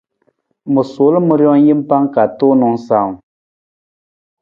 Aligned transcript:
Ma 0.73 0.83
sol 0.91 1.13
ma 1.27 1.35
rijang 1.39 1.65
jampa 1.67 1.97
ka 2.13 2.23
tuunang 2.37 2.77
sawung. 2.87 3.15